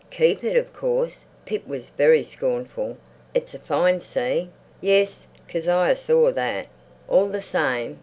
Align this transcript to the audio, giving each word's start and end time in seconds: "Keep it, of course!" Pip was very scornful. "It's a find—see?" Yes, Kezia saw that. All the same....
"Keep 0.09 0.43
it, 0.43 0.55
of 0.57 0.73
course!" 0.73 1.25
Pip 1.45 1.67
was 1.67 1.89
very 1.89 2.23
scornful. 2.23 2.97
"It's 3.35 3.53
a 3.53 3.59
find—see?" 3.59 4.49
Yes, 4.81 5.27
Kezia 5.47 5.95
saw 5.95 6.31
that. 6.31 6.65
All 7.07 7.27
the 7.27 7.43
same.... 7.43 7.99